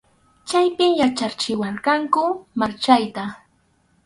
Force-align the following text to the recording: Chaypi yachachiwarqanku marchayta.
Chaypi 0.47 0.85
yachachiwarqanku 1.01 2.23
marchayta. 2.59 3.23